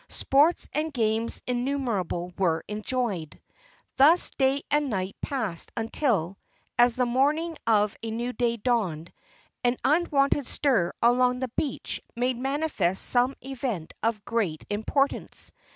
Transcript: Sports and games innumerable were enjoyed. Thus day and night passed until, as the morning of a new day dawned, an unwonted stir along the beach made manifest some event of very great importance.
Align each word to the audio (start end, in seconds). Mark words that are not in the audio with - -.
Sports 0.09 0.67
and 0.73 0.91
games 0.91 1.43
innumerable 1.45 2.33
were 2.35 2.63
enjoyed. 2.67 3.39
Thus 3.97 4.31
day 4.31 4.63
and 4.71 4.89
night 4.89 5.15
passed 5.21 5.71
until, 5.77 6.39
as 6.75 6.95
the 6.95 7.05
morning 7.05 7.55
of 7.67 7.95
a 8.01 8.09
new 8.09 8.33
day 8.33 8.57
dawned, 8.57 9.13
an 9.63 9.77
unwonted 9.83 10.47
stir 10.47 10.91
along 11.03 11.37
the 11.37 11.49
beach 11.49 12.01
made 12.15 12.35
manifest 12.37 13.03
some 13.05 13.35
event 13.45 13.93
of 14.01 14.15
very 14.15 14.21
great 14.25 14.65
importance. 14.71 15.51